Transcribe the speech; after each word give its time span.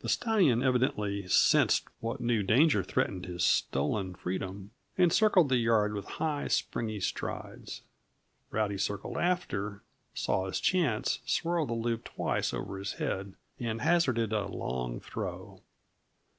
The 0.00 0.08
stallion 0.08 0.62
evidently 0.62 1.28
sensed 1.28 1.84
what 2.00 2.18
new 2.18 2.42
danger 2.42 2.82
threatened 2.82 3.26
his 3.26 3.44
stolen 3.44 4.14
freedom, 4.14 4.70
and 4.96 5.12
circled 5.12 5.50
the 5.50 5.58
yard 5.58 5.92
with 5.92 6.06
high, 6.16 6.48
springy 6.48 6.98
strides. 6.98 7.82
Rowdy 8.50 8.78
circled 8.78 9.18
after, 9.18 9.82
saw 10.14 10.46
his 10.46 10.60
chance, 10.60 11.18
swirled 11.26 11.68
the 11.68 11.74
loop 11.74 12.04
twice 12.04 12.54
over 12.54 12.78
his 12.78 12.94
head, 12.94 13.34
and 13.60 13.82
hazarded 13.82 14.32
a 14.32 14.46
long 14.46 14.98
throw. 14.98 15.60